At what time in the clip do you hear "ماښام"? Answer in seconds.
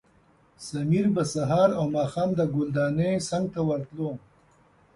1.95-2.29